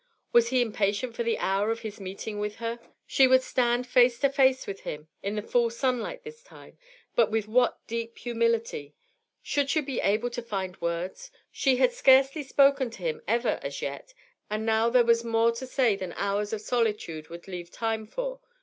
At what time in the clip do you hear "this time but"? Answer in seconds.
6.23-7.29